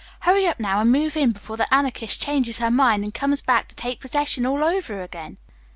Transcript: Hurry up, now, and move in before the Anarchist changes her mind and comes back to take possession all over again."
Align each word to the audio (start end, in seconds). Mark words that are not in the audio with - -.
Hurry 0.21 0.47
up, 0.47 0.59
now, 0.59 0.79
and 0.79 0.91
move 0.91 1.15
in 1.15 1.29
before 1.29 1.57
the 1.57 1.71
Anarchist 1.71 2.19
changes 2.19 2.57
her 2.57 2.71
mind 2.71 3.03
and 3.03 3.13
comes 3.13 3.43
back 3.43 3.67
to 3.67 3.75
take 3.75 3.99
possession 4.01 4.47
all 4.47 4.63
over 4.63 5.03
again." 5.03 5.37